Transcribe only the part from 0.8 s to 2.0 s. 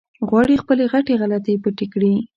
غټې غلطۍ پټې